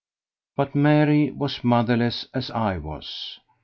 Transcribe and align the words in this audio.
But 0.55 0.73
Mary 0.73 1.29
was 1.29 1.63
motherless 1.63 2.25
as 2.33 2.49
I 2.49 2.79
was. 2.79 3.37